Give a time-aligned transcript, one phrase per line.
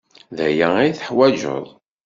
[0.37, 1.65] D aya ay teḥwaǧeḍ.